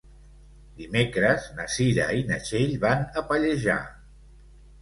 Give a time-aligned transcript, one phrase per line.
[0.79, 3.77] Dimecres na Cira i na Txell van a Pallejà.